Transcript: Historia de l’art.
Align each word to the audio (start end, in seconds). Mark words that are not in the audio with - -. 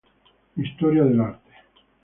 Historia 0.55 1.03
de 1.05 1.13
l’art. 1.13 1.41